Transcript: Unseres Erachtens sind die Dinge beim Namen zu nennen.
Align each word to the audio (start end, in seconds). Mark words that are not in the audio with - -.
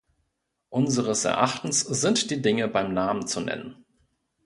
Unseres 0.71 1.25
Erachtens 1.25 1.81
sind 1.81 2.31
die 2.31 2.41
Dinge 2.41 2.67
beim 2.67 2.91
Namen 2.91 3.27
zu 3.27 3.39
nennen. 3.39 3.85